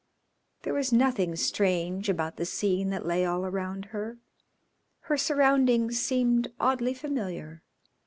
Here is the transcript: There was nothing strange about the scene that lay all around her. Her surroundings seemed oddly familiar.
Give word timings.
There 0.63 0.73
was 0.73 0.91
nothing 0.91 1.35
strange 1.35 2.09
about 2.09 2.37
the 2.37 2.45
scene 2.47 2.89
that 2.89 3.05
lay 3.05 3.23
all 3.23 3.45
around 3.45 3.85
her. 3.93 4.17
Her 5.01 5.15
surroundings 5.17 5.99
seemed 5.99 6.51
oddly 6.59 6.95
familiar. 6.95 7.61